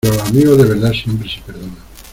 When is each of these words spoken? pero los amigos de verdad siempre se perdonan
pero 0.03 0.15
los 0.15 0.29
amigos 0.29 0.57
de 0.57 0.63
verdad 0.65 0.91
siempre 0.93 1.29
se 1.29 1.41
perdonan 1.41 1.77